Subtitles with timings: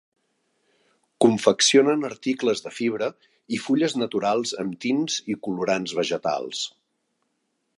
[1.25, 3.09] Confeccionen articles de fibra
[3.57, 6.65] i fulles naturals amb tints i colorants vegetals.